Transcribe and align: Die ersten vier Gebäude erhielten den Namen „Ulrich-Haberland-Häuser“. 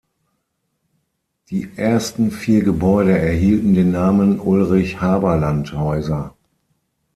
Die 1.51 1.69
ersten 1.77 2.31
vier 2.31 2.63
Gebäude 2.63 3.15
erhielten 3.19 3.75
den 3.75 3.91
Namen 3.91 4.39
„Ulrich-Haberland-Häuser“. 4.39 6.35